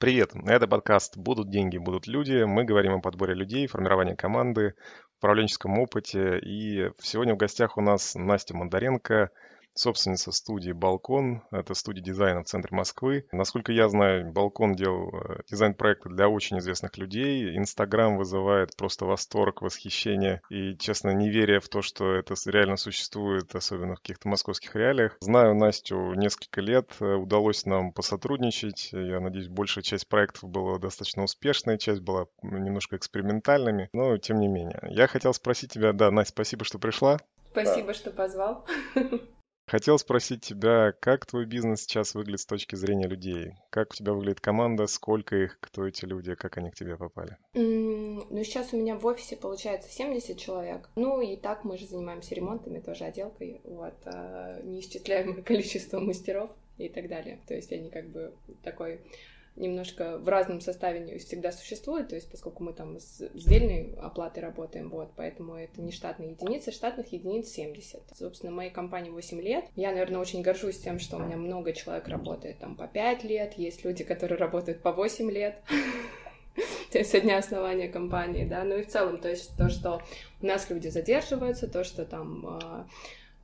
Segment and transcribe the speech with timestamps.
[0.00, 2.44] Привет, это подкаст «Будут деньги, будут люди».
[2.44, 4.72] Мы говорим о подборе людей, формировании команды,
[5.18, 6.38] управленческом опыте.
[6.38, 9.28] И сегодня в гостях у нас Настя Мандаренко,
[9.74, 11.42] собственница студии «Балкон».
[11.50, 13.26] Это студия дизайна в центре Москвы.
[13.32, 17.56] Насколько я знаю, «Балкон» делал э, дизайн-проекты для очень известных людей.
[17.56, 23.96] Инстаграм вызывает просто восторг, восхищение и, честно, неверие в то, что это реально существует, особенно
[23.96, 25.16] в каких-то московских реалиях.
[25.20, 28.90] Знаю Настю несколько лет, удалось нам посотрудничать.
[28.92, 34.48] Я надеюсь, большая часть проектов была достаточно успешной, часть была немножко экспериментальными, но тем не
[34.48, 34.80] менее.
[34.90, 37.18] Я хотел спросить тебя, да, Настя, спасибо, что пришла.
[37.50, 37.94] Спасибо, да.
[37.94, 38.66] что позвал.
[39.70, 43.52] Хотел спросить тебя, как твой бизнес сейчас выглядит с точки зрения людей?
[43.70, 47.36] Как у тебя выглядит команда, сколько их, кто эти люди, как они к тебе попали?
[47.54, 50.90] Mm, ну, сейчас у меня в офисе получается 70 человек.
[50.96, 56.88] Ну, и так мы же занимаемся ремонтами, тоже отделкой, вот, а, неисчисляемое количество мастеров и
[56.88, 57.38] так далее.
[57.46, 58.34] То есть они как бы
[58.64, 59.00] такой
[59.56, 64.90] немножко в разном составе всегда существует, то есть поскольку мы там с сдельной оплатой работаем,
[64.90, 68.02] вот, поэтому это не штатные единицы, штатных единиц 70.
[68.16, 69.64] Собственно, моей компании 8 лет.
[69.76, 73.54] Я, наверное, очень горжусь тем, что у меня много человек работает там по 5 лет,
[73.54, 75.56] есть люди, которые работают по 8 лет.
[76.90, 80.02] то есть со дня основания компании, да, ну и в целом, то есть то, что
[80.40, 82.86] у нас люди задерживаются, то, что там а,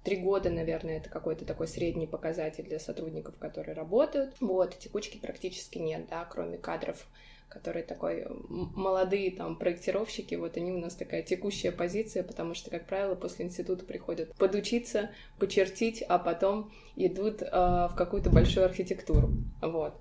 [0.07, 4.37] Три года, наверное, это какой-то такой средний показатель для сотрудников, которые работают.
[4.39, 7.09] Вот, текучки практически нет, да, кроме кадров
[7.49, 12.87] которые такой молодые там проектировщики, вот они у нас такая текущая позиция, потому что, как
[12.87, 19.31] правило, после института приходят подучиться, почертить, а потом идут э, в какую-то большую архитектуру,
[19.63, 19.95] вот.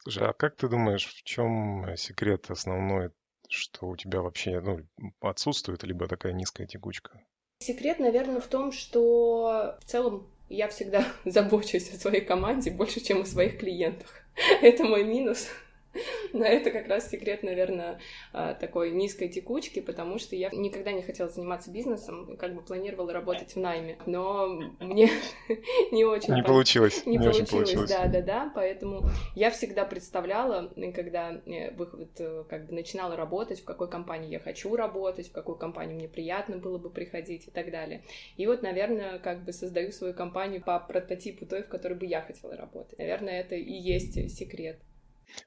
[0.00, 3.10] Слушай, а как ты думаешь, в чем секрет основной,
[3.48, 4.80] что у тебя вообще ну,
[5.20, 7.24] отсутствует, либо такая низкая текучка?
[7.62, 13.20] Секрет, наверное, в том, что в целом я всегда забочусь о своей команде больше, чем
[13.20, 14.22] о своих клиентах.
[14.62, 15.48] Это мой минус.
[16.32, 17.98] Но это как раз секрет, наверное,
[18.32, 23.12] а, такой низкой текучки, потому что я никогда не хотела заниматься бизнесом, как бы планировала
[23.12, 24.48] работать в найме, но
[24.78, 25.10] мне
[25.92, 26.34] не очень...
[26.34, 27.06] Не получилось.
[27.06, 29.02] Не, получилось, да, да, да, поэтому
[29.34, 34.40] я всегда представляла, когда э, вот, э, как бы начинала работать, в какой компании я
[34.40, 38.04] хочу работать, в какую компанию мне приятно было бы приходить и так далее.
[38.36, 42.22] И вот, наверное, как бы создаю свою компанию по прототипу той, в которой бы я
[42.22, 42.98] хотела работать.
[42.98, 44.80] Наверное, это и есть секрет.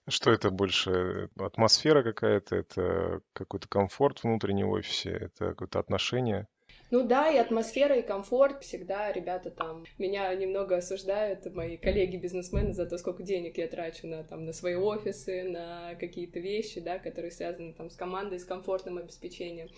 [0.08, 1.30] Что это больше?
[1.38, 2.56] Атмосфера какая-то?
[2.56, 5.12] Это какой-то комфорт внутренний в офисе?
[5.12, 6.48] Это какое-то отношение?
[6.94, 8.62] Ну да, и атмосфера, и комфорт.
[8.62, 14.24] Всегда ребята там меня немного осуждают, мои коллеги-бизнесмены, за то, сколько денег я трачу на,
[14.24, 19.00] там, на свои офисы, на какие-то вещи, да, которые связаны там с командой, с комфортным
[19.00, 19.70] обеспечением.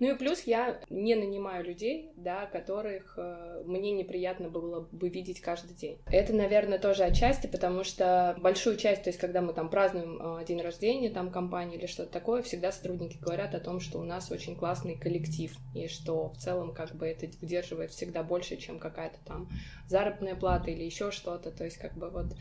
[0.00, 5.40] Ну и плюс я не нанимаю людей, да, которых э, мне неприятно было бы видеть
[5.40, 5.98] каждый день.
[6.06, 10.44] Это, наверное, тоже отчасти, потому что большую часть, то есть когда мы там празднуем э,
[10.44, 14.32] день рождения там компании или что-то такое, всегда сотрудники говорят о том, что у нас
[14.32, 19.18] очень классный коллектив, и что в целом как бы это выдерживает всегда больше, чем какая-то
[19.24, 19.48] там
[19.88, 21.50] заработная плата или еще что-то.
[21.50, 22.36] То есть как бы вот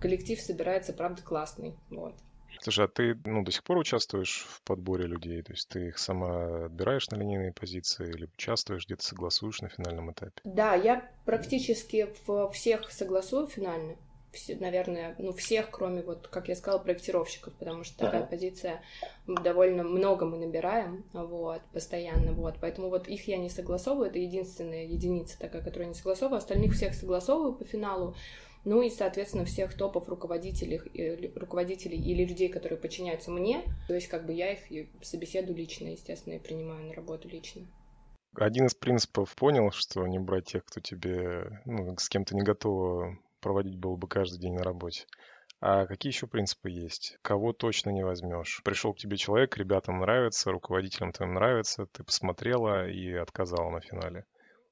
[0.00, 1.74] коллектив собирается, правда, классный.
[1.90, 2.14] Вот.
[2.60, 5.42] Слушай, а ты ну, до сих пор участвуешь в подборе людей?
[5.42, 10.12] То есть ты их сама отбираешь на линейные позиции или участвуешь, где-то согласуешь на финальном
[10.12, 10.40] этапе?
[10.44, 12.08] Да, я практически
[12.52, 13.96] всех согласую финально
[14.60, 18.82] наверное, ну, всех, кроме, вот, как я сказала, проектировщиков, потому что такая позиция,
[19.26, 24.84] довольно много мы набираем, вот, постоянно, вот, поэтому вот их я не согласовываю, это единственная
[24.84, 28.14] единица такая, которую я не согласовываю, остальных всех согласовываю по финалу,
[28.64, 34.08] ну и, соответственно, всех топов руководителей, э, руководителей или людей, которые подчиняются мне, то есть
[34.08, 37.66] как бы я их собеседую лично, естественно, и принимаю на работу лично.
[38.34, 42.42] Один из принципов понял, что не брать тех, кто тебе, ну, с кем то не
[42.42, 45.04] готова проводить было бы каждый день на работе.
[45.60, 47.18] А какие еще принципы есть?
[47.22, 48.62] Кого точно не возьмешь?
[48.64, 54.24] Пришел к тебе человек, ребятам нравится, руководителям твоим нравится, ты посмотрела и отказала на финале.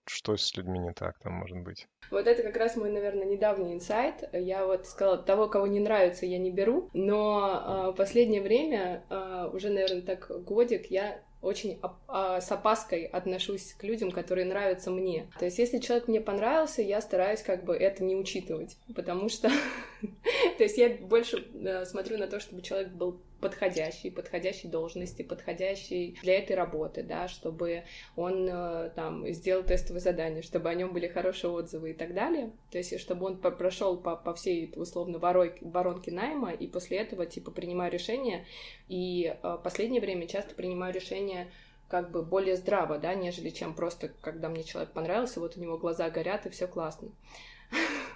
[0.05, 1.87] Что с людьми не так там может быть?
[2.11, 4.29] Вот это как раз мой, наверное, недавний инсайт.
[4.33, 6.91] Я вот сказала, того, кого не нравится, я не беру.
[6.93, 13.75] Но э, последнее время, э, уже, наверное, так годик, я очень а, с опаской отношусь
[13.75, 15.27] к людям, которые нравятся мне.
[15.39, 19.49] То есть, если человек мне понравился, я стараюсь как бы это не учитывать, потому что,
[20.59, 26.19] то есть, я больше э, смотрю на то, чтобы человек был подходящий, подходящей должности, подходящий
[26.23, 27.85] для этой работы, да, чтобы
[28.17, 32.51] он э, там сделал тестовое задание, чтобы о нем были хорошие отзывы и так далее.
[32.71, 37.27] То есть, чтобы он прошел по, по всей условно воронке, воронке найма, и после этого
[37.27, 38.47] типа принимаю решение.
[38.89, 41.51] И э, последнее время часто принимаю решение
[41.89, 45.77] как бы более здраво, да, нежели чем просто, когда мне человек понравился, вот у него
[45.77, 47.09] глаза горят, и все классно.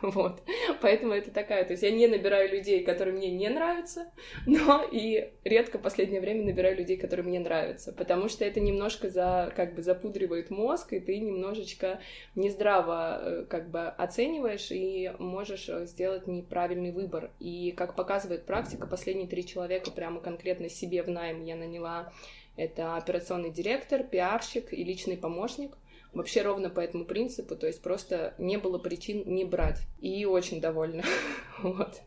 [0.14, 0.42] Вот.
[0.80, 4.12] Поэтому это такая, то есть я не набираю людей, которые мне не нравятся,
[4.46, 9.08] но и редко в последнее время набираю людей, которые мне нравятся, потому что это немножко
[9.08, 12.00] за, как бы запудривает мозг, и ты немножечко
[12.34, 17.30] нездраво э, как бы оцениваешь и можешь э, сделать неправильный выбор.
[17.40, 22.12] И как показывает практика, последние три человека прямо конкретно себе в найм я наняла
[22.56, 25.76] это операционный директор, пиарщик и личный помощник.
[26.14, 29.82] Вообще ровно по этому принципу, то есть просто не было причин не брать.
[30.00, 31.02] И очень довольна.
[31.62, 32.00] вот.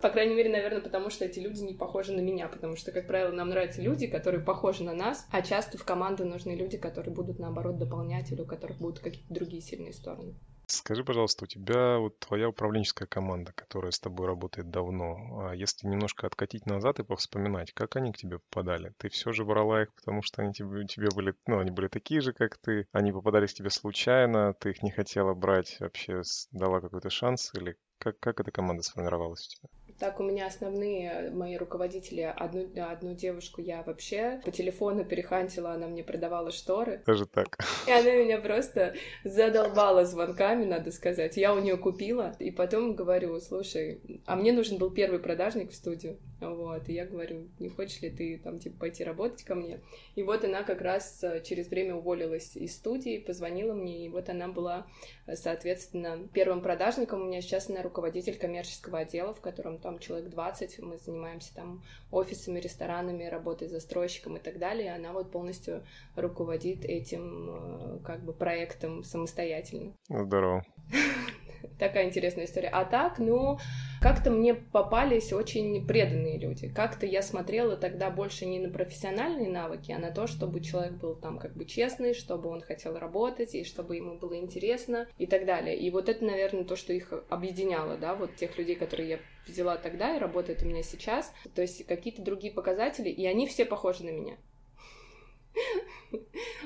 [0.00, 3.06] По крайней мере, наверное, потому что эти люди не похожи на меня, потому что, как
[3.06, 7.14] правило, нам нравятся люди, которые похожи на нас, а часто в команду нужны люди, которые
[7.14, 10.34] будут, наоборот, дополнять или у которых будут какие-то другие сильные стороны.
[10.66, 15.86] Скажи, пожалуйста, у тебя вот твоя управленческая команда, которая с тобой работает давно, а если
[15.86, 18.92] немножко откатить назад и повспоминать, как они к тебе попадали?
[18.98, 22.20] Ты все же брала их, потому что они тебе, тебе были, ну, они были такие
[22.20, 26.22] же, как ты, они попадались к тебе случайно, ты их не хотела брать, вообще
[26.52, 29.83] дала какой-то шанс, или как, как эта команда сформировалась у тебя?
[30.04, 35.86] Так, у меня основные мои руководители, одну, одну девушку я вообще по телефону перехантила, она
[35.86, 37.02] мне продавала шторы.
[37.06, 37.56] Даже так.
[37.86, 41.38] И она меня просто задолбала звонками, надо сказать.
[41.38, 45.74] Я у нее купила, и потом говорю, слушай, а мне нужен был первый продажник в
[45.74, 46.18] студию.
[46.40, 49.80] Вот, и я говорю, не хочешь ли ты там, типа, пойти работать ко мне?
[50.14, 54.28] И вот она как раз э, через время уволилась из студии, позвонила мне, и вот
[54.28, 54.86] она была,
[55.26, 57.22] э, соответственно, первым продажником.
[57.22, 61.82] У меня сейчас она руководитель коммерческого отдела, в котором там человек 20, мы занимаемся там
[62.10, 65.84] офисами, ресторанами, работой застройщиком и так далее, и она вот полностью
[66.16, 69.94] руководит этим, э, как бы, проектом самостоятельно.
[70.08, 70.64] Здорово.
[71.78, 72.68] Такая интересная история.
[72.68, 73.58] А так, ну,
[74.00, 76.68] как-то мне попались очень преданные люди.
[76.68, 81.14] Как-то я смотрела тогда больше не на профессиональные навыки, а на то, чтобы человек был
[81.14, 85.46] там как бы честный, чтобы он хотел работать, и чтобы ему было интересно и так
[85.46, 85.76] далее.
[85.76, 89.76] И вот это, наверное, то, что их объединяло, да, вот тех людей, которые я взяла
[89.76, 91.32] тогда и работают у меня сейчас.
[91.54, 94.36] То есть какие-то другие показатели, и они все похожи на меня.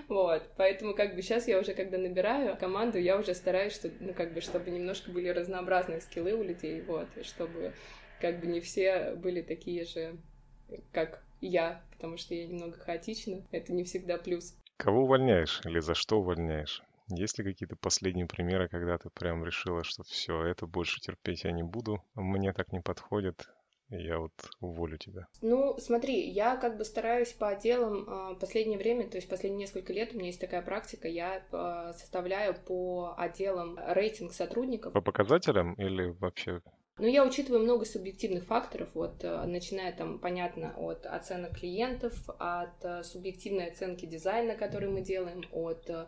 [0.08, 4.14] Вот, поэтому как бы сейчас я уже, когда набираю команду, я уже стараюсь, что, ну,
[4.14, 7.74] как бы, чтобы немножко были разнообразные скиллы у людей, вот, чтобы
[8.20, 10.16] как бы не все были такие же,
[10.92, 14.56] как я, потому что я немного хаотична, это не всегда плюс.
[14.76, 16.82] Кого увольняешь или за что увольняешь?
[17.10, 21.52] Есть ли какие-то последние примеры, когда ты прям решила, что все, это больше терпеть я
[21.52, 23.48] не буду, мне так не подходит,
[23.90, 25.26] я вот уволю тебя?
[25.40, 29.92] Ну, смотри, я как бы стараюсь по отделам э, последнее время, то есть последние несколько
[29.92, 34.92] лет у меня есть такая практика, я э, составляю по отделам рейтинг сотрудников.
[34.92, 36.60] По показателям или вообще
[36.98, 42.84] но я учитываю много субъективных факторов, вот, э, начиная там, понятно, от оценок клиентов, от
[42.84, 46.06] э, субъективной оценки дизайна, который мы делаем, от э,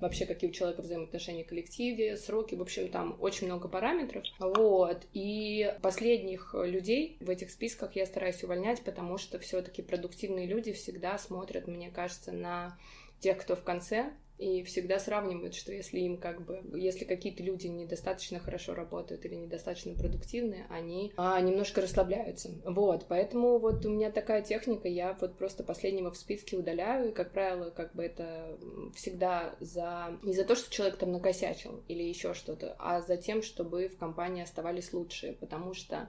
[0.00, 4.24] вообще какие у человека взаимоотношения в коллективе, сроки, в общем, там очень много параметров.
[4.38, 5.06] Вот.
[5.12, 11.18] И последних людей в этих списках я стараюсь увольнять, потому что все-таки продуктивные люди всегда
[11.18, 12.78] смотрят, мне кажется, на
[13.20, 17.66] тех, кто в конце, и всегда сравнивают, что если им как бы, если какие-то люди
[17.66, 22.50] недостаточно хорошо работают или недостаточно продуктивны, они а, немножко расслабляются.
[22.64, 27.12] Вот, поэтому вот у меня такая техника, я вот просто последнего в списке удаляю, и,
[27.12, 28.58] как правило, как бы это
[28.94, 33.42] всегда за не за то, что человек там накосячил или еще что-то, а за тем,
[33.42, 36.08] чтобы в компании оставались лучшие, потому что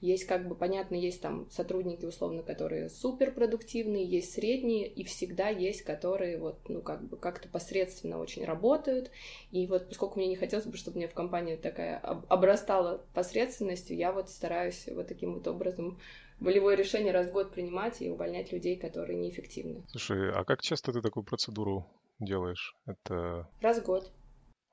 [0.00, 5.48] есть как бы, понятно, есть там сотрудники, условно, которые супер продуктивные, есть средние, и всегда
[5.48, 9.10] есть, которые вот, ну, как бы как-то посредственно очень работают.
[9.50, 13.96] И вот поскольку мне не хотелось бы, чтобы у меня в компании такая обрастала посредственностью,
[13.96, 15.98] я вот стараюсь вот таким вот образом
[16.38, 19.84] волевое решение раз в год принимать и увольнять людей, которые неэффективны.
[19.88, 21.86] Слушай, а как часто ты такую процедуру
[22.20, 22.76] делаешь?
[22.86, 23.48] Это...
[23.60, 24.12] Раз в год.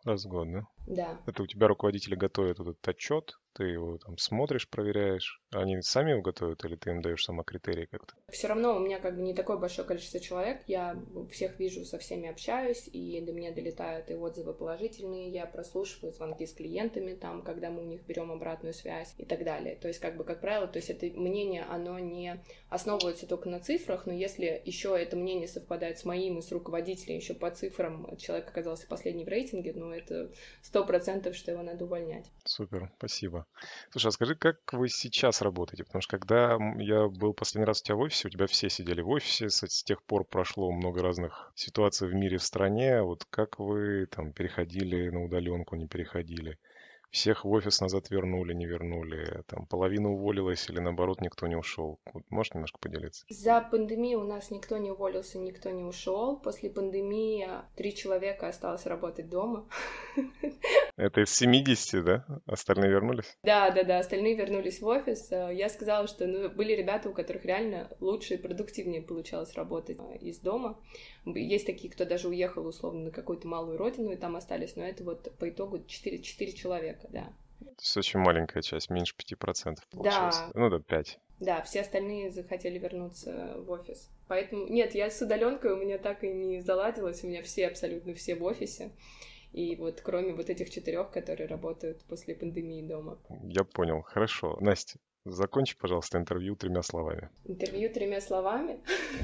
[0.03, 0.67] Раз в год, да?
[0.87, 1.21] Да.
[1.25, 5.41] Это у тебя руководители готовят этот отчет, ты его там смотришь, проверяешь.
[5.51, 8.15] Они сами его готовят или ты им даешь сама критерии как-то?
[8.29, 10.63] Все равно у меня как бы не такое большое количество человек.
[10.67, 10.99] Я
[11.31, 15.29] всех вижу, со всеми общаюсь, и до меня долетают и отзывы положительные.
[15.29, 19.43] Я прослушиваю звонки с клиентами, там, когда мы у них берем обратную связь и так
[19.43, 19.75] далее.
[19.75, 23.59] То есть, как бы, как правило, то есть это мнение, оно не основывается только на
[23.59, 28.17] цифрах, но если еще это мнение совпадает с моим и с руководителем еще по цифрам,
[28.17, 30.31] человек оказался последний в рейтинге, ну, это
[30.73, 32.25] сто процентов, что его надо увольнять.
[32.45, 33.45] Супер, спасибо.
[33.91, 35.83] Слушай, а скажи, как вы сейчас работаете?
[35.83, 39.01] Потому что когда я был последний раз у тебя в офисе, у тебя все сидели
[39.01, 43.03] в офисе, с, тех пор прошло много разных ситуаций в мире, в стране.
[43.03, 46.57] Вот как вы там переходили на удаленку, не переходили?
[47.13, 51.99] Всех в офис назад вернули, не вернули, там половина уволилась или наоборот никто не ушел.
[52.11, 53.23] Вот можешь немножко поделиться?
[53.29, 56.39] За пандемию у нас никто не уволился, никто не ушел.
[56.39, 59.69] После пандемии три человека осталось работать дома.
[60.97, 62.25] Это из 70, да?
[62.47, 63.37] Остальные вернулись?
[63.43, 65.29] Да, да, да, остальные вернулись в офис.
[65.31, 70.17] Я сказала, что ну, были ребята, у которых реально лучше и продуктивнее получалось работать э,
[70.17, 70.79] из дома.
[71.25, 75.03] Есть такие, кто даже уехал условно на какую-то малую родину и там остались, но это
[75.03, 76.53] вот по итогу 4, 4
[77.03, 77.33] человека, да.
[77.59, 80.37] То есть очень маленькая часть, меньше 5% получилось.
[80.37, 80.51] Да.
[80.53, 81.19] Ну да, 5.
[81.39, 84.09] Да, все остальные захотели вернуться в офис.
[84.27, 88.13] Поэтому, нет, я с удаленкой у меня так и не заладилось, у меня все, абсолютно
[88.13, 88.91] все в офисе.
[89.51, 93.19] И вот кроме вот этих четырех, которые работают после пандемии дома.
[93.43, 94.57] Я понял, хорошо.
[94.61, 97.29] Настя, закончи, пожалуйста, интервью тремя словами.
[97.45, 98.79] Интервью тремя словами?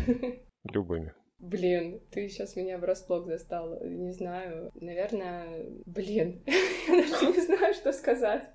[0.63, 1.13] Любыми.
[1.39, 3.79] Блин, ты сейчас меня врасплох застал.
[3.84, 4.72] Не знаю.
[4.75, 8.50] Наверное, блин, я даже не знаю, что сказать.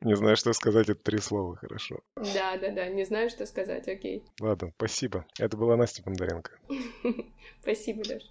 [0.00, 2.00] Не знаю, что сказать, это три слова, хорошо.
[2.16, 4.22] Да, да, да, не знаю, что сказать, окей.
[4.40, 5.26] Ладно, спасибо.
[5.38, 6.52] Это была Настя Бондаренко.
[7.62, 8.20] Спасибо, Леш.